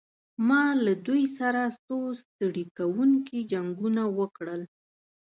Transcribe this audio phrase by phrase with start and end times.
[0.47, 4.61] ما له دوی سره څو ستړي کوونکي جنګونه وکړل.